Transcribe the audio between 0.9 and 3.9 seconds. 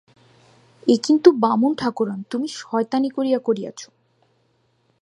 এ কিন্তু বামুন-ঠাকরুন, তুমি শয়তানি করিয়া করিয়াছ।